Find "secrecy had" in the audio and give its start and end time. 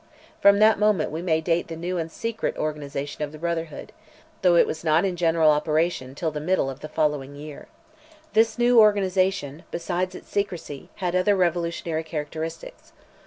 10.27-11.15